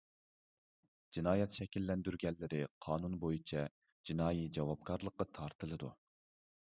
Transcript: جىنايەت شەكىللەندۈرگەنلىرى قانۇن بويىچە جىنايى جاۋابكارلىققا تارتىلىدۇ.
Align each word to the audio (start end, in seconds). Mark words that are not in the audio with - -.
جىنايەت 1.17 1.57
شەكىللەندۈرگەنلىرى 1.57 2.61
قانۇن 2.85 3.17
بويىچە 3.25 3.65
جىنايى 4.11 4.47
جاۋابكارلىققا 4.57 5.29
تارتىلىدۇ. 5.39 5.91